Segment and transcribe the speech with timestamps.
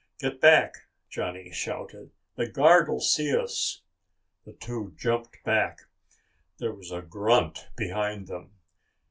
[0.17, 2.09] "Get back," Johnny shouted.
[2.35, 3.83] "The guard will see us."
[4.45, 5.81] The two jumped back.
[6.57, 8.51] There was a grunt behind them.